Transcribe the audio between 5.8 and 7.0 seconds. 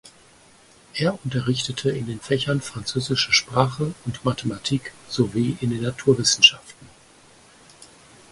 Naturwissenschaften.